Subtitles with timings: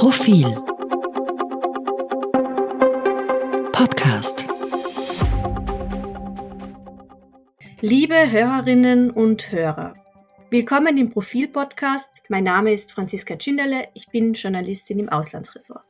[0.00, 0.46] Profil
[3.70, 4.48] Podcast
[7.82, 9.92] Liebe Hörerinnen und Hörer,
[10.48, 12.22] willkommen im Profil-Podcast.
[12.30, 15.84] Mein Name ist Franziska Tschinderle, ich bin Journalistin im Auslandsressort.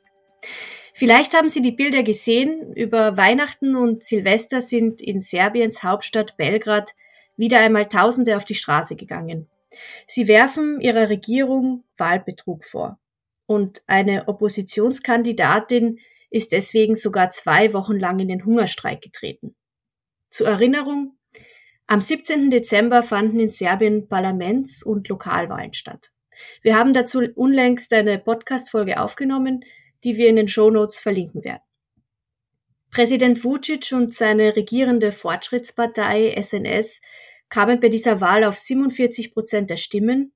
[0.92, 2.72] Vielleicht haben Sie die Bilder gesehen.
[2.74, 6.96] Über Weihnachten und Silvester sind in Serbiens Hauptstadt Belgrad
[7.36, 9.48] wieder einmal Tausende auf die Straße gegangen.
[10.08, 12.98] Sie werfen ihrer Regierung Wahlbetrug vor.
[13.50, 15.98] Und eine Oppositionskandidatin
[16.30, 19.56] ist deswegen sogar zwei Wochen lang in den Hungerstreik getreten.
[20.28, 21.18] Zur Erinnerung,
[21.88, 22.50] am 17.
[22.50, 26.12] Dezember fanden in Serbien Parlaments- und Lokalwahlen statt.
[26.62, 29.64] Wir haben dazu unlängst eine Podcast-Folge aufgenommen,
[30.04, 31.64] die wir in den Shownotes verlinken werden.
[32.92, 37.00] Präsident Vucic und seine regierende Fortschrittspartei SNS
[37.48, 40.32] kamen bei dieser Wahl auf 47 Prozent der Stimmen.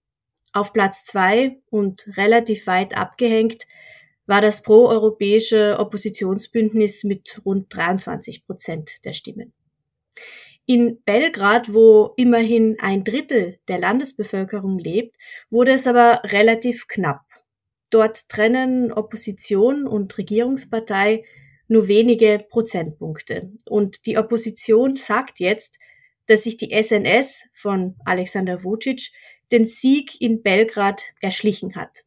[0.55, 3.67] Auf Platz zwei und relativ weit abgehängt
[4.27, 9.53] war das proeuropäische Oppositionsbündnis mit rund 23 Prozent der Stimmen.
[10.65, 15.17] In Belgrad, wo immerhin ein Drittel der Landesbevölkerung lebt,
[15.51, 17.23] wurde es aber relativ knapp.
[17.91, 21.25] Dort trennen Opposition und Regierungspartei
[21.67, 23.51] nur wenige Prozentpunkte.
[23.67, 25.79] Und die Opposition sagt jetzt,
[26.27, 29.11] dass sich die SNS von Alexander Vucic
[29.53, 32.05] den Sieg in Belgrad erschlichen hat.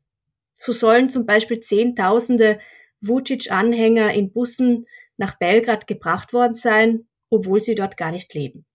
[0.56, 2.60] So sollen zum Beispiel Zehntausende
[3.02, 8.66] Vucic-Anhänger in Bussen nach Belgrad gebracht worden sein, obwohl sie dort gar nicht leben.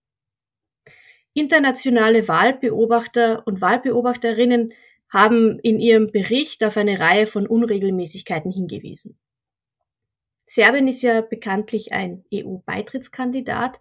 [1.33, 4.73] Internationale Wahlbeobachter und Wahlbeobachterinnen
[5.09, 9.17] haben in ihrem Bericht auf eine Reihe von Unregelmäßigkeiten hingewiesen.
[10.45, 13.79] Serbien ist ja bekanntlich ein EU-Beitrittskandidat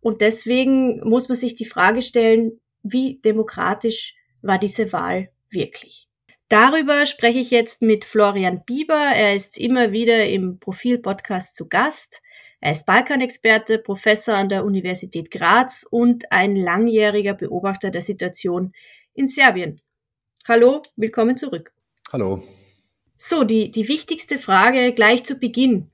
[0.00, 6.08] und deswegen muss man sich die Frage stellen, wie demokratisch war diese Wahl wirklich?
[6.48, 9.12] Darüber spreche ich jetzt mit Florian Bieber.
[9.14, 12.22] Er ist immer wieder im Profil-Podcast zu Gast.
[12.60, 18.72] Er ist Balkanexperte, Professor an der Universität Graz und ein langjähriger Beobachter der Situation
[19.14, 19.80] in Serbien.
[20.48, 21.72] Hallo, willkommen zurück.
[22.12, 22.42] Hallo.
[23.16, 25.90] So, die, die wichtigste Frage gleich zu Beginn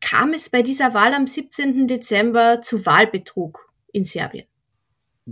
[0.00, 1.86] kam es bei dieser Wahl am 17.
[1.86, 4.46] Dezember zu Wahlbetrug in Serbien?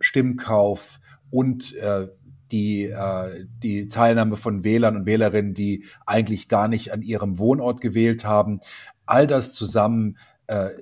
[0.00, 2.08] Stimmkauf und äh,
[2.50, 7.80] die, äh, die Teilnahme von Wählern und Wählerinnen, die eigentlich gar nicht an ihrem Wohnort
[7.80, 8.60] gewählt haben.
[9.06, 10.20] All das zusammen äh,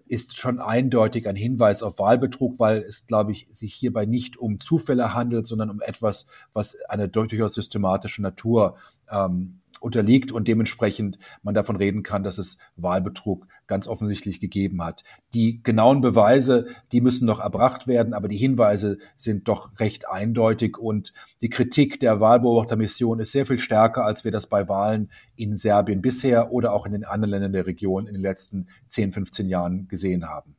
[0.07, 4.61] ist schon eindeutig ein Hinweis auf Wahlbetrug, weil es, glaube ich, sich hierbei nicht um
[4.61, 8.77] Zufälle handelt, sondern um etwas, was eine durchaus systematische Natur
[9.11, 15.05] ähm, unterliegt und dementsprechend man davon reden kann, dass es Wahlbetrug ganz offensichtlich gegeben hat.
[15.35, 20.79] Die genauen Beweise, die müssen noch erbracht werden, aber die Hinweise sind doch recht eindeutig
[20.79, 25.57] und die Kritik der Wahlbeobachtermission ist sehr viel stärker, als wir das bei Wahlen in
[25.57, 29.49] Serbien bisher oder auch in den anderen Ländern der Region in den letzten 10, 15
[29.49, 30.59] Jahren gesehen haben.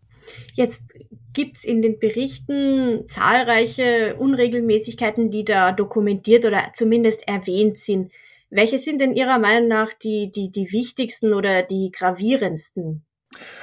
[0.53, 0.93] Jetzt
[1.33, 8.11] gibt's in den Berichten zahlreiche Unregelmäßigkeiten, die da dokumentiert oder zumindest erwähnt sind.
[8.49, 13.05] Welche sind denn Ihrer Meinung nach die, die, die wichtigsten oder die gravierendsten?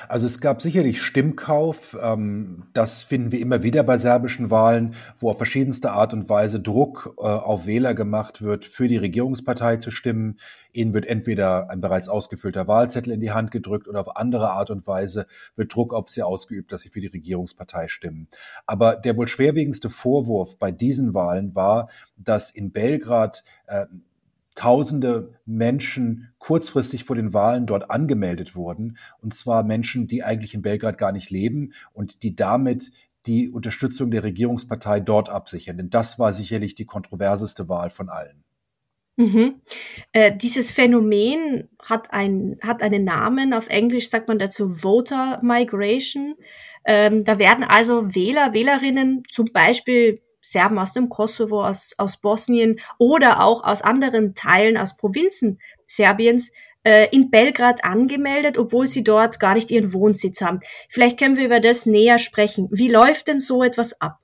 [0.08, 1.97] Also es gab sicherlich Stimmkauf.
[2.00, 6.60] Ähm, das finden wir immer wieder bei serbischen Wahlen, wo auf verschiedenste Art und Weise
[6.60, 10.38] Druck äh, auf Wähler gemacht wird, für die Regierungspartei zu stimmen.
[10.72, 14.70] Ihnen wird entweder ein bereits ausgefüllter Wahlzettel in die Hand gedrückt oder auf andere Art
[14.70, 15.26] und Weise
[15.56, 18.28] wird Druck auf sie ausgeübt, dass sie für die Regierungspartei stimmen.
[18.66, 23.86] Aber der wohl schwerwiegendste Vorwurf bei diesen Wahlen war, dass in Belgrad äh,
[24.56, 28.97] Tausende Menschen kurzfristig vor den Wahlen dort angemeldet wurden.
[29.21, 32.91] Und zwar Menschen, die eigentlich in Belgrad gar nicht leben und die damit
[33.27, 35.77] die Unterstützung der Regierungspartei dort absichern.
[35.77, 38.44] Denn das war sicherlich die kontroverseste Wahl von allen.
[39.17, 39.61] Mhm.
[40.12, 43.55] Äh, dieses Phänomen hat, ein, hat einen Namen.
[43.55, 46.35] Auf Englisch sagt man dazu Voter Migration.
[46.85, 52.81] Ähm, da werden also Wähler, Wählerinnen zum Beispiel Serben aus dem Kosovo, aus, aus Bosnien
[52.98, 56.50] oder auch aus anderen Teilen, aus Provinzen Serbiens
[56.84, 60.60] äh, in Belgrad angemeldet, obwohl sie dort gar nicht ihren Wohnsitz haben.
[60.88, 62.69] Vielleicht können wir über das näher sprechen.
[62.70, 64.19] Wie läuft denn so etwas ab?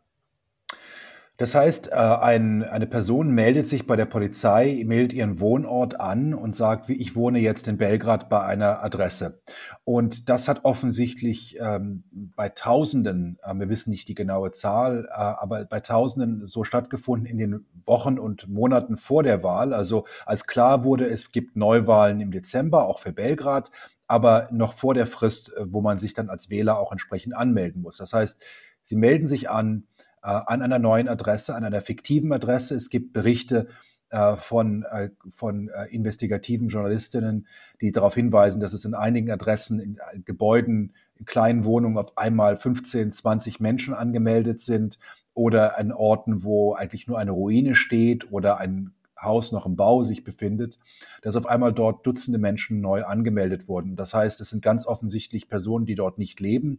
[1.42, 6.34] Das heißt, äh, ein, eine Person meldet sich bei der Polizei, meldet ihren Wohnort an
[6.34, 9.42] und sagt, ich wohne jetzt in Belgrad bei einer Adresse.
[9.82, 15.14] Und das hat offensichtlich ähm, bei Tausenden, äh, wir wissen nicht die genaue Zahl, äh,
[15.14, 19.74] aber bei Tausenden so stattgefunden in den Wochen und Monaten vor der Wahl.
[19.74, 23.72] Also als klar wurde, es gibt Neuwahlen im Dezember, auch für Belgrad,
[24.06, 27.82] aber noch vor der Frist, äh, wo man sich dann als Wähler auch entsprechend anmelden
[27.82, 27.96] muss.
[27.96, 28.38] Das heißt,
[28.84, 29.88] sie melden sich an,
[30.22, 32.74] äh, an einer neuen Adresse, an einer fiktiven Adresse.
[32.74, 33.68] Es gibt Berichte
[34.12, 37.46] äh, von, äh, von äh, investigativen Journalistinnen,
[37.80, 42.16] die darauf hinweisen, dass es in einigen Adressen, in äh, Gebäuden, in kleinen Wohnungen auf
[42.18, 44.98] einmal 15, 20 Menschen angemeldet sind
[45.34, 50.02] oder an Orten, wo eigentlich nur eine Ruine steht oder ein Haus noch im Bau
[50.02, 50.78] sich befindet,
[51.22, 53.96] dass auf einmal dort Dutzende Menschen neu angemeldet wurden.
[53.96, 56.78] Das heißt, es sind ganz offensichtlich Personen, die dort nicht leben.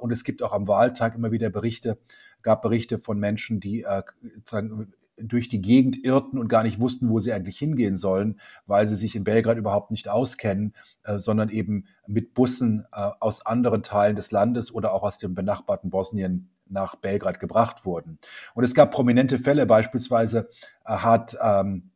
[0.00, 1.98] Und es gibt auch am Wahltag immer wieder Berichte,
[2.46, 7.10] gab Berichte von Menschen, die äh, sozusagen durch die Gegend irrten und gar nicht wussten,
[7.10, 10.72] wo sie eigentlich hingehen sollen, weil sie sich in Belgrad überhaupt nicht auskennen,
[11.02, 15.34] äh, sondern eben mit Bussen äh, aus anderen Teilen des Landes oder auch aus dem
[15.34, 18.20] benachbarten Bosnien nach Belgrad gebracht wurden.
[18.54, 20.48] Und es gab prominente Fälle, beispielsweise
[20.84, 21.90] äh, hat ähm,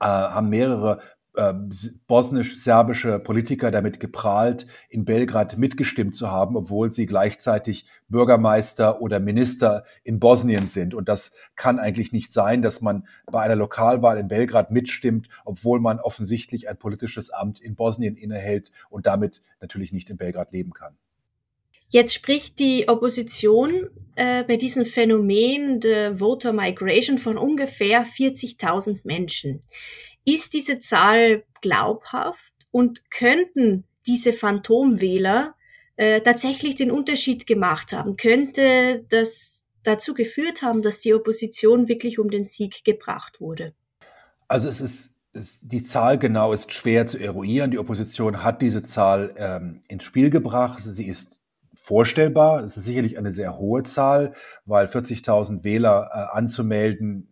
[0.00, 1.00] äh, haben mehrere
[1.36, 1.54] äh,
[2.06, 9.84] bosnisch-serbische Politiker damit geprahlt, in Belgrad mitgestimmt zu haben, obwohl sie gleichzeitig Bürgermeister oder Minister
[10.02, 10.94] in Bosnien sind.
[10.94, 15.80] Und das kann eigentlich nicht sein, dass man bei einer Lokalwahl in Belgrad mitstimmt, obwohl
[15.80, 20.72] man offensichtlich ein politisches Amt in Bosnien innehält und damit natürlich nicht in Belgrad leben
[20.72, 20.96] kann.
[21.88, 29.60] Jetzt spricht die Opposition äh, bei diesem Phänomen der Voter Migration von ungefähr 40.000 Menschen.
[30.24, 35.54] Ist diese Zahl glaubhaft und könnten diese Phantomwähler
[35.96, 38.16] äh, tatsächlich den Unterschied gemacht haben?
[38.16, 43.74] Könnte das dazu geführt haben, dass die Opposition wirklich um den Sieg gebracht wurde?
[44.48, 47.70] Also es ist die Zahl genau ist schwer zu eruieren.
[47.70, 50.82] Die Opposition hat diese Zahl ähm, ins Spiel gebracht.
[50.82, 51.42] Sie ist
[51.76, 52.64] vorstellbar.
[52.64, 54.34] Es ist sicherlich eine sehr hohe Zahl,
[54.64, 57.28] weil 40.000 Wähler äh, anzumelden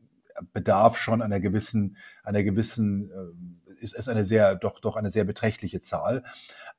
[0.52, 5.24] bedarf schon einer gewissen, einer gewissen, äh, ist, ist eine sehr, doch, doch eine sehr
[5.24, 6.24] beträchtliche Zahl.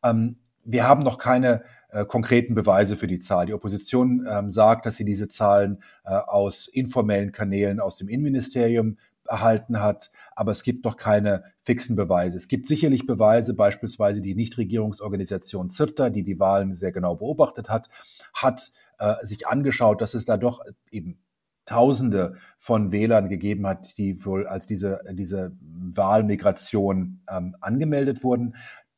[0.03, 3.45] Ähm, wir haben noch keine äh, konkreten Beweise für die Zahl.
[3.45, 8.97] Die Opposition ähm, sagt, dass sie diese Zahlen äh, aus informellen Kanälen aus dem Innenministerium
[9.27, 12.38] erhalten hat, aber es gibt noch keine fixen Beweise.
[12.38, 17.89] Es gibt sicherlich Beweise, beispielsweise die Nichtregierungsorganisation CIRTA, die die Wahlen sehr genau beobachtet hat,
[18.33, 20.62] hat äh, sich angeschaut, dass es da doch
[20.92, 21.19] eben
[21.66, 28.56] Tausende von Wählern gegeben hat, die wohl als diese, diese Wahlmigration ähm, angemeldet wurden.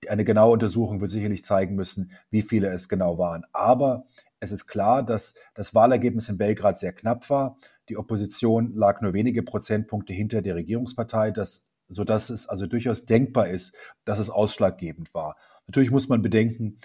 [0.10, 3.46] Eine genaue Untersuchung wird sicherlich zeigen müssen, wie viele es genau waren.
[3.54, 4.06] Aber
[4.42, 7.58] es ist klar, dass das Wahlergebnis in Belgrad sehr knapp war.
[7.90, 13.48] Die Opposition lag nur wenige Prozentpunkte hinter der Regierungspartei, das, sodass es also durchaus denkbar
[13.48, 13.76] ist,
[14.06, 15.38] dass es ausschlaggebend war.
[15.68, 16.80] Natürlich muss man bedenken,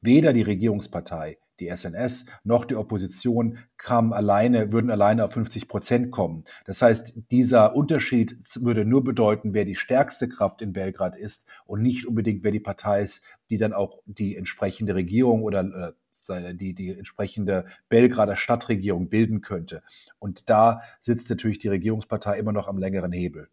[0.00, 6.10] weder die Regierungspartei die SNS noch die Opposition kamen alleine, würden alleine auf 50 Prozent
[6.10, 6.44] kommen.
[6.64, 11.82] Das heißt, dieser Unterschied würde nur bedeuten, wer die stärkste Kraft in Belgrad ist und
[11.82, 15.92] nicht unbedingt, wer die Partei ist, die dann auch die entsprechende Regierung oder äh,
[16.28, 19.82] die, die entsprechende Belgrader Stadtregierung bilden könnte.
[20.18, 23.48] Und da sitzt natürlich die Regierungspartei immer noch am längeren Hebel.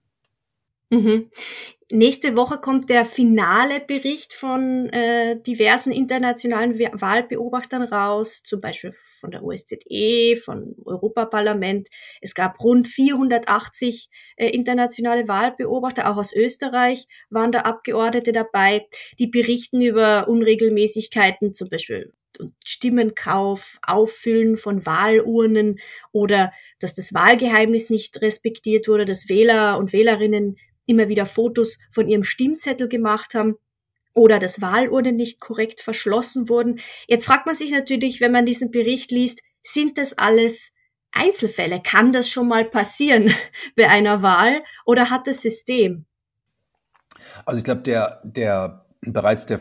[0.91, 1.31] Mhm.
[1.91, 9.29] Nächste Woche kommt der finale Bericht von äh, diversen internationalen Wahlbeobachtern raus, zum Beispiel von
[9.29, 11.89] der OSZE, von Europaparlament.
[12.21, 18.87] Es gab rund 480 äh, internationale Wahlbeobachter, auch aus Österreich waren da Abgeordnete dabei,
[19.19, 22.13] die berichten über Unregelmäßigkeiten, zum Beispiel
[22.63, 25.79] Stimmenkauf, Auffüllen von Wahlurnen
[26.11, 32.07] oder dass das Wahlgeheimnis nicht respektiert wurde, dass Wähler und Wählerinnen immer wieder Fotos von
[32.07, 33.55] ihrem Stimmzettel gemacht haben
[34.13, 36.79] oder dass Wahlurnen nicht korrekt verschlossen wurden.
[37.07, 40.71] Jetzt fragt man sich natürlich, wenn man diesen Bericht liest, sind das alles
[41.11, 41.81] Einzelfälle?
[41.81, 43.33] Kann das schon mal passieren
[43.75, 46.05] bei einer Wahl oder hat das System?
[47.45, 49.59] Also ich glaube, der, der bereits der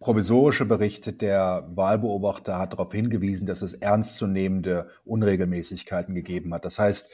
[0.00, 6.64] provisorische Bericht der Wahlbeobachter hat darauf hingewiesen, dass es ernstzunehmende Unregelmäßigkeiten gegeben hat.
[6.64, 7.08] Das heißt,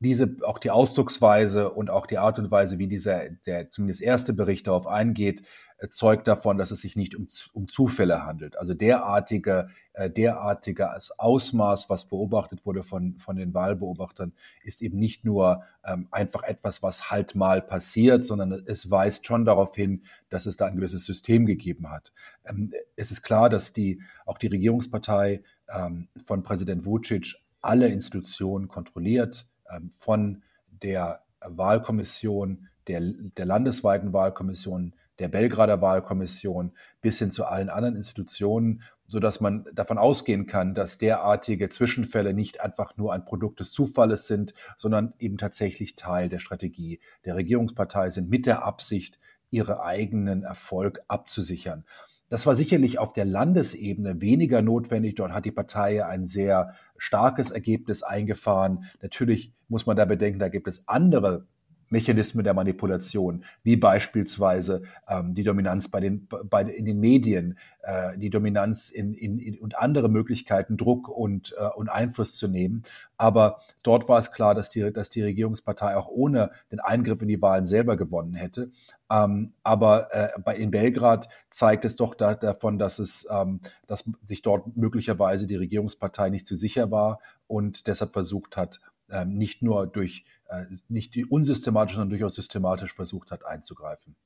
[0.00, 4.32] diese, auch die Ausdrucksweise und auch die Art und Weise, wie dieser, der zumindest erste
[4.32, 5.42] Bericht darauf eingeht,
[5.78, 8.56] äh, zeugt davon, dass es sich nicht um, um Zufälle handelt.
[8.56, 15.26] Also derartige, äh, derartiges Ausmaß, was beobachtet wurde von, von den Wahlbeobachtern, ist eben nicht
[15.26, 20.46] nur ähm, einfach etwas, was halt mal passiert, sondern es weist schon darauf hin, dass
[20.46, 22.12] es da ein gewisses System gegeben hat.
[22.46, 28.68] Ähm, es ist klar, dass die, auch die Regierungspartei ähm, von Präsident Vucic alle Institutionen
[28.68, 30.42] kontrolliert, ähm, von
[30.82, 38.82] der Wahlkommission, der, der landesweiten Wahlkommission, der Belgrader Wahlkommission bis hin zu allen anderen Institutionen,
[39.06, 43.72] so dass man davon ausgehen kann, dass derartige Zwischenfälle nicht einfach nur ein Produkt des
[43.72, 49.18] Zufalles sind, sondern eben tatsächlich Teil der Strategie der Regierungspartei sind mit der Absicht,
[49.50, 51.84] ihre eigenen Erfolg abzusichern.
[52.30, 55.16] Das war sicherlich auf der Landesebene weniger notwendig.
[55.16, 58.84] Dort hat die Partei ein sehr starkes Ergebnis eingefahren.
[59.02, 61.46] Natürlich muss man da bedenken, da gibt es andere
[61.90, 68.16] Mechanismen der Manipulation, wie beispielsweise ähm, die Dominanz bei den, bei, in den Medien, äh,
[68.16, 72.84] die Dominanz in, in, in, und andere Möglichkeiten, Druck und, äh, und Einfluss zu nehmen.
[73.16, 77.28] Aber dort war es klar, dass die, dass die Regierungspartei auch ohne den Eingriff in
[77.28, 78.70] die Wahlen selber gewonnen hätte.
[79.10, 84.08] Ähm, aber äh, bei, in Belgrad zeigt es doch da, davon, dass es, ähm, dass
[84.22, 87.18] sich dort möglicherweise die Regierungspartei nicht zu sicher war
[87.48, 88.80] und deshalb versucht hat,
[89.24, 94.16] nicht nur durch, äh, nicht unsystematisch, sondern durchaus systematisch versucht hat einzugreifen.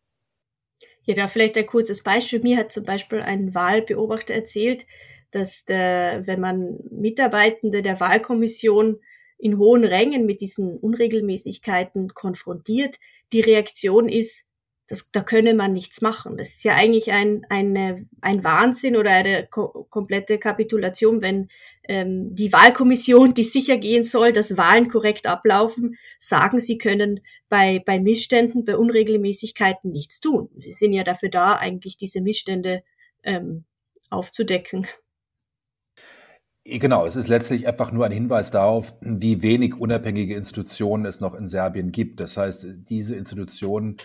[1.04, 2.40] Ja, da vielleicht ein kurzes Beispiel.
[2.40, 4.86] Mir hat zum Beispiel ein Wahlbeobachter erzählt,
[5.30, 9.00] dass der, wenn man Mitarbeitende der Wahlkommission
[9.36, 12.98] in hohen Rängen mit diesen Unregelmäßigkeiten konfrontiert,
[13.32, 14.43] die Reaktion ist,
[14.86, 16.36] das, da könne man nichts machen.
[16.36, 21.48] Das ist ja eigentlich ein, eine, ein Wahnsinn oder eine ko komplette Kapitulation, wenn
[21.88, 27.82] ähm, die Wahlkommission, die sicher gehen soll, dass Wahlen korrekt ablaufen, sagen, sie können bei,
[27.84, 30.50] bei Missständen, bei Unregelmäßigkeiten nichts tun.
[30.58, 32.82] Sie sind ja dafür da, eigentlich diese Missstände
[33.22, 33.64] ähm,
[34.10, 34.86] aufzudecken.
[36.66, 41.34] Genau, es ist letztlich einfach nur ein Hinweis darauf, wie wenig unabhängige Institutionen es noch
[41.34, 42.20] in Serbien gibt.
[42.20, 43.98] Das heißt, diese Institutionen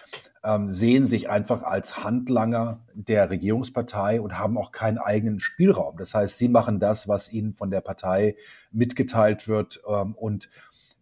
[0.43, 5.97] ähm, sehen sich einfach als Handlanger der Regierungspartei und haben auch keinen eigenen Spielraum.
[5.97, 8.35] Das heißt, sie machen das, was ihnen von der Partei
[8.71, 9.81] mitgeteilt wird.
[9.87, 10.49] Ähm, und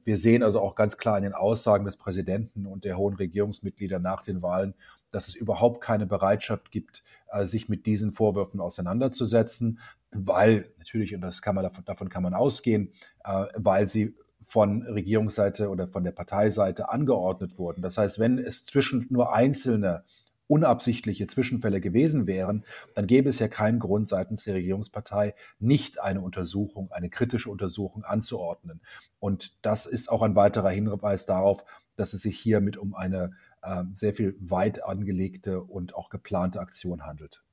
[0.04, 4.00] wir sehen also auch ganz klar in den Aussagen des Präsidenten und der hohen Regierungsmitglieder
[4.00, 4.74] nach den Wahlen,
[5.12, 9.80] dass es überhaupt keine Bereitschaft gibt, äh, sich mit diesen Vorwürfen auseinanderzusetzen,
[10.12, 14.16] weil natürlich, und das kann man davon, kann man ausgehen, äh, weil sie
[14.48, 17.82] von Regierungsseite oder von der Parteiseite angeordnet wurden.
[17.82, 20.06] Das heißt, wenn es zwischen nur einzelne
[20.48, 22.64] unabsichtliche Zwischenfälle gewesen wären,
[22.96, 28.06] dann gäbe es ja keinen Grund seitens der Regierungspartei, nicht eine Untersuchung, eine kritische Untersuchung
[28.06, 28.80] anzuordnen.
[29.20, 31.66] Und das ist auch ein weiterer Hinweis darauf,
[31.98, 37.06] dass es sich hiermit um eine äh, sehr viel weit angelegte und auch geplante Aktion
[37.06, 37.44] handelt.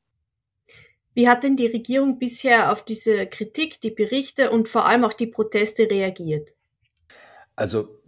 [1.12, 5.12] Wie hat denn die Regierung bisher auf diese Kritik, die Berichte und vor allem auch
[5.12, 6.54] die Proteste reagiert?
[7.56, 8.02] Also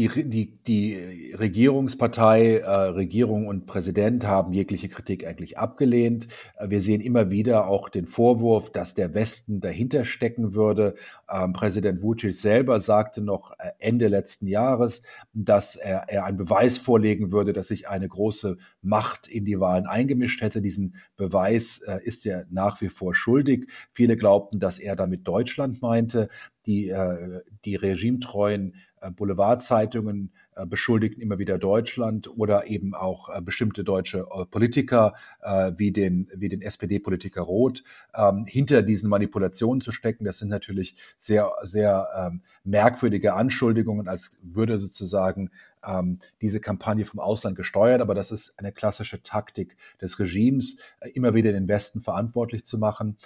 [0.00, 6.26] die, die, die Regierungspartei, äh, Regierung und Präsident haben jegliche Kritik eigentlich abgelehnt.
[6.56, 10.94] Äh, wir sehen immer wieder auch den Vorwurf, dass der Westen dahinter stecken würde.
[11.30, 15.02] Ähm, Präsident Vucic selber sagte noch äh, Ende letzten Jahres,
[15.34, 19.86] dass er, er einen Beweis vorlegen würde, dass sich eine große Macht in die Wahlen
[19.86, 20.62] eingemischt hätte.
[20.62, 23.70] Diesen Beweis äh, ist er nach wie vor schuldig.
[23.92, 26.30] Viele glaubten, dass er damit Deutschland meinte
[26.66, 28.74] die, äh, die regimetreuen
[29.10, 35.72] Boulevardzeitungen äh, beschuldigten immer wieder Deutschland oder eben auch äh, bestimmte deutsche äh, Politiker äh,
[35.76, 37.82] wie den, wie den SPD-Politiker Roth
[38.14, 40.24] ähm, hinter diesen Manipulationen zu stecken.
[40.24, 45.50] Das sind natürlich sehr, sehr ähm, merkwürdige Anschuldigungen, als würde sozusagen
[45.86, 48.02] ähm, diese Kampagne vom Ausland gesteuert.
[48.02, 52.78] Aber das ist eine klassische Taktik des Regimes, äh, immer wieder den Westen verantwortlich zu
[52.78, 53.16] machen.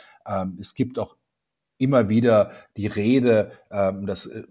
[0.58, 1.16] Es gibt auch
[1.78, 4.44] immer wieder die Rede, das äh,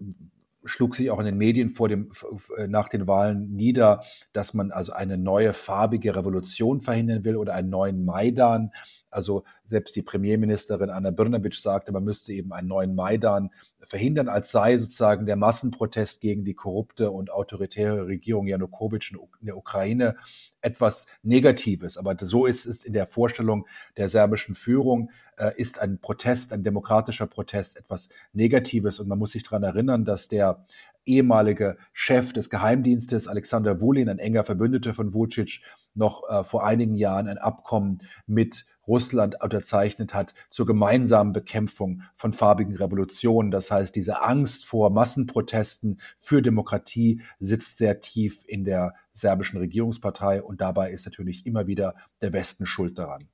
[0.65, 2.12] schlug sich auch in den Medien vor dem,
[2.58, 4.01] äh, nach den Wahlen nieder,
[4.32, 8.72] dass man also eine neue farbige Revolution verhindern will oder einen neuen Maidan.
[9.13, 13.50] Also selbst die Premierministerin Anna Brnabic sagte, man müsste eben einen neuen Maidan
[13.82, 19.58] verhindern, als sei sozusagen der Massenprotest gegen die korrupte und autoritäre Regierung Janukowitsch in der
[19.58, 20.15] Ukraine
[20.62, 21.98] etwas Negatives.
[21.98, 23.67] Aber so ist es in der Vorstellung
[23.98, 29.00] der serbischen Führung, äh, ist ein Protest, ein demokratischer Protest etwas Negatives.
[29.00, 30.65] Und man muss sich daran erinnern, dass der
[31.05, 35.62] ehemalige Chef des Geheimdienstes, Alexander Wulin, ein enger Verbündeter von Vucic,
[35.96, 42.33] noch äh, vor einigen Jahren ein Abkommen mit Russland unterzeichnet hat zur gemeinsamen Bekämpfung von
[42.33, 43.51] farbigen Revolutionen.
[43.51, 50.41] Das heißt, diese Angst vor Massenprotesten für Demokratie sitzt sehr tief in der serbischen Regierungspartei
[50.41, 53.29] und dabei ist natürlich immer wieder der Westen schuld daran.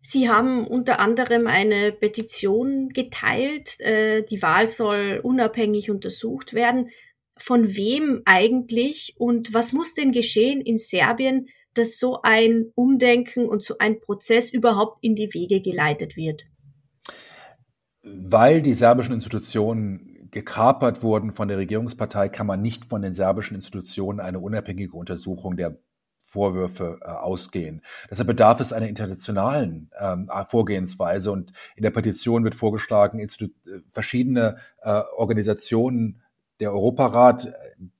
[0.00, 6.90] Sie haben unter anderem eine Petition geteilt, äh, die Wahl soll unabhängig untersucht werden.
[7.36, 13.62] Von wem eigentlich und was muss denn geschehen in Serbien, dass so ein Umdenken und
[13.62, 16.44] so ein Prozess überhaupt in die Wege geleitet wird?
[18.02, 23.54] weil die serbischen Institutionen gekapert wurden von der Regierungspartei, kann man nicht von den serbischen
[23.54, 25.78] Institutionen eine unabhängige Untersuchung der
[26.18, 27.82] Vorwürfe äh, ausgehen.
[28.10, 33.80] Deshalb bedarf es einer internationalen ähm, Vorgehensweise und in der Petition wird vorgeschlagen, Institu äh,
[33.90, 36.22] verschiedene äh, Organisationen,
[36.58, 37.50] der Europarat äh,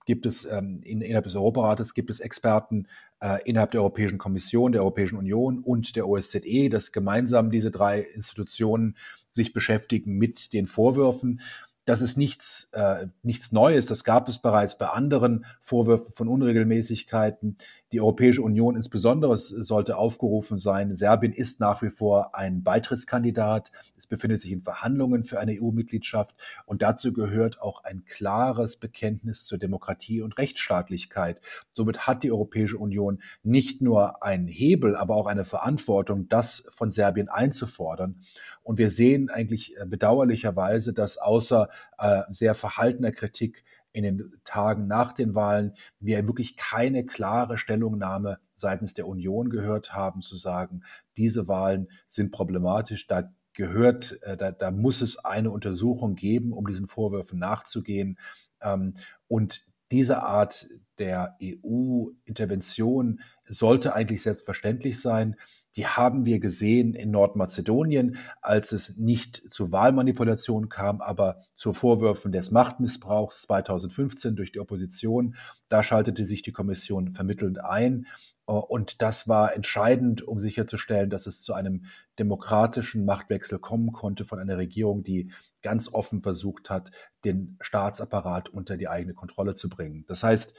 [0.07, 2.87] gibt es ähm, in, innerhalb des Europarates gibt es Experten
[3.23, 8.01] äh, innerhalb der Europäischen Kommission, der Europäischen Union und der OSZE, dass gemeinsam diese drei
[8.01, 8.97] Institutionen
[9.31, 11.41] sich beschäftigen mit den Vorwürfen
[11.85, 13.87] das ist nichts, äh, nichts Neues.
[13.87, 17.59] Das gab es bereits bei anderen Vorwürfen von Unregelmäßigkeiten.
[17.93, 20.95] Die Europäische Union insbesondere sollte aufgerufen sein.
[20.95, 23.71] Serbien ist nach wie vor ein Beitrittskandidat.
[23.99, 26.35] Es befindet sich in Verhandlungen für eine EU-Mitgliedschaft.
[26.65, 31.43] Und dazu gehört auch ein klares Bekenntnis zur Demokratie und Rechtsstaatlichkeit.
[31.75, 36.91] Somit hat die Europäische Union nicht nur einen Hebel, aber auch eine Verantwortung, das von
[36.91, 38.23] Serbien einzufordern.
[38.63, 41.69] Und wir sehen eigentlich bedauerlicherweise, dass außer
[41.99, 48.39] äh, sehr verhaltener Kritik in den Tagen nach den Wahlen wir wirklich keine klare Stellungnahme
[48.57, 50.83] seitens der Union gehört haben, zu sagen,
[51.17, 56.67] diese Wahlen sind problematisch, da gehört, äh, da, da muss es eine Untersuchung geben, um
[56.67, 58.19] diesen Vorwürfen nachzugehen.
[58.63, 58.95] Ähm,
[59.29, 60.67] und diese Art
[60.99, 65.37] der EU-Intervention sollte eigentlich selbstverständlich sein
[65.77, 72.33] die haben wir gesehen in Nordmazedonien, als es nicht zu Wahlmanipulation kam, aber zu Vorwürfen
[72.33, 75.35] des Machtmissbrauchs 2015 durch die Opposition.
[75.69, 78.07] Da schaltete sich die Kommission vermittelnd ein.
[78.45, 81.87] Und das war entscheidend, um sicherzustellen, dass es zu einem
[82.19, 85.31] demokratischen Machtwechsel kommen konnte von einer Regierung, die
[85.63, 86.91] ganz offen versucht hat,
[87.25, 90.05] den Staatsapparat unter die eigene Kontrolle zu bringen.
[90.07, 90.55] Das heißt,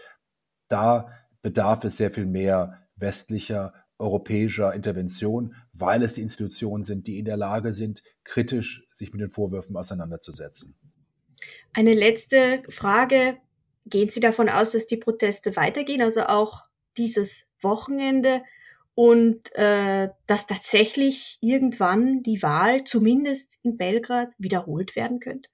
[0.69, 1.09] da
[1.41, 7.25] bedarf es sehr viel mehr westlicher europäischer Intervention, weil es die Institutionen sind, die in
[7.25, 10.75] der Lage sind, kritisch sich mit den Vorwürfen auseinanderzusetzen.
[11.73, 13.37] Eine letzte Frage.
[13.85, 16.63] Gehen Sie davon aus, dass die Proteste weitergehen, also auch
[16.97, 18.41] dieses Wochenende
[18.95, 25.49] und äh, dass tatsächlich irgendwann die Wahl zumindest in Belgrad wiederholt werden könnte?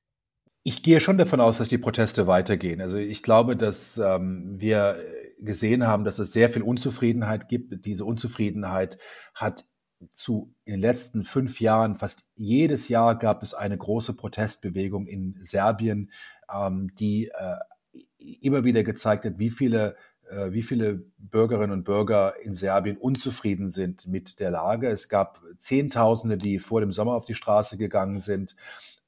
[0.63, 2.81] Ich gehe schon davon aus, dass die Proteste weitergehen.
[2.81, 4.97] Also ich glaube, dass ähm, wir
[5.39, 7.85] gesehen haben, dass es sehr viel Unzufriedenheit gibt.
[7.85, 8.97] Diese Unzufriedenheit
[9.33, 9.65] hat
[10.13, 15.37] zu in den letzten fünf Jahren, fast jedes Jahr gab es eine große Protestbewegung in
[15.41, 16.11] Serbien,
[16.53, 19.95] ähm, die äh, immer wieder gezeigt hat, wie viele
[20.29, 24.87] äh, wie viele Bürgerinnen und Bürger in Serbien unzufrieden sind mit der Lage.
[24.87, 28.55] Es gab Zehntausende, die vor dem Sommer auf die Straße gegangen sind.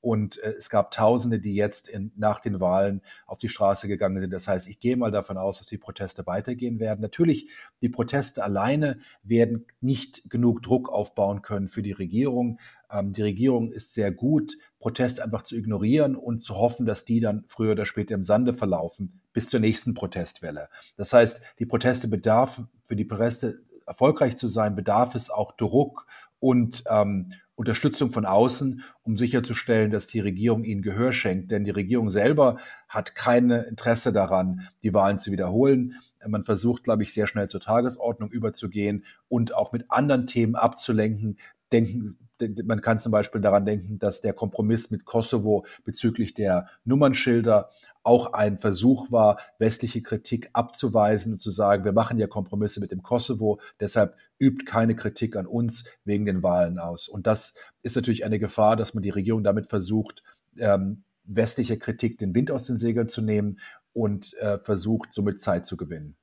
[0.01, 4.19] Und äh, es gab Tausende, die jetzt in, nach den Wahlen auf die Straße gegangen
[4.19, 4.33] sind.
[4.33, 7.01] Das heißt, ich gehe mal davon aus, dass die Proteste weitergehen werden.
[7.01, 7.49] Natürlich,
[7.81, 12.59] die Proteste alleine werden nicht genug Druck aufbauen können für die Regierung.
[12.91, 17.19] Ähm, die Regierung ist sehr gut, Proteste einfach zu ignorieren und zu hoffen, dass die
[17.19, 20.69] dann früher oder später im Sande verlaufen bis zur nächsten Protestwelle.
[20.97, 26.07] Das heißt, die Proteste bedarf, für die Proteste erfolgreich zu sein, bedarf es auch Druck
[26.39, 27.31] und ähm,
[27.61, 31.51] Unterstützung von außen, um sicherzustellen, dass die Regierung ihnen Gehör schenkt.
[31.51, 32.57] Denn die Regierung selber
[32.89, 35.93] hat kein Interesse daran, die Wahlen zu wiederholen.
[36.27, 41.37] Man versucht, glaube ich, sehr schnell zur Tagesordnung überzugehen und auch mit anderen Themen abzulenken.
[41.71, 42.17] Denken,
[42.63, 47.69] man kann zum Beispiel daran denken, dass der Kompromiss mit Kosovo bezüglich der Nummernschilder
[48.03, 52.91] auch ein Versuch war, westliche Kritik abzuweisen und zu sagen, wir machen ja Kompromisse mit
[52.91, 57.07] dem Kosovo, deshalb übt keine Kritik an uns wegen den Wahlen aus.
[57.07, 60.23] Und das ist natürlich eine Gefahr, dass man die Regierung damit versucht,
[60.57, 63.59] ähm, westliche Kritik den Wind aus den Segeln zu nehmen
[63.93, 66.15] und äh, versucht, somit Zeit zu gewinnen.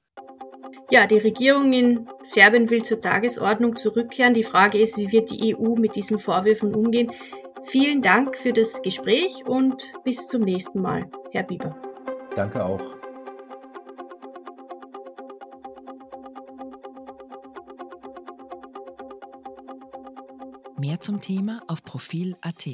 [0.91, 4.33] Ja, die Regierung in Serbien will zur Tagesordnung zurückkehren.
[4.33, 7.13] Die Frage ist, wie wird die EU mit diesen Vorwürfen umgehen?
[7.65, 11.77] Vielen Dank für das Gespräch und bis zum nächsten Mal, Herr Bieber.
[12.35, 12.81] Danke auch.
[20.79, 22.67] Mehr zum Thema auf Profil.at.